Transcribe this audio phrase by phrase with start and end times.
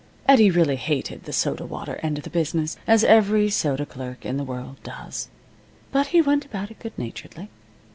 [0.27, 4.37] Eddie really hated the soda water end of the business, as every soda clerk in
[4.37, 5.27] the world does.
[5.91, 7.51] But he went about it good naturedly.